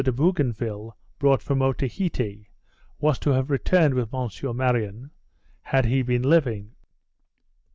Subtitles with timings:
[0.03, 2.47] de Bougainville brought from Otaheite,
[2.97, 4.29] was to have returned with M.
[4.57, 5.11] Marion,
[5.61, 6.71] had he been living.